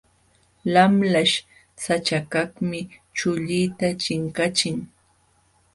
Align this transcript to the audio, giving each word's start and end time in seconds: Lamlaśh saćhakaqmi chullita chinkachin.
Lamlaśh 0.73 1.35
saćhakaqmi 1.83 2.79
chullita 3.17 3.87
chinkachin. 4.03 4.77